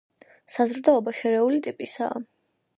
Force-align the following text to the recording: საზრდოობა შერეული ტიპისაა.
საზრდოობა 0.53 1.15
შერეული 1.19 1.63
ტიპისაა. 1.69 2.27